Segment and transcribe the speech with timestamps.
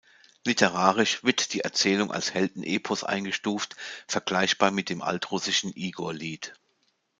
[0.47, 3.75] Literarisch wird die Erzählung als Heldenepos eingestuft,
[4.07, 6.55] vergleichbar mit dem altrussischen Igorlied.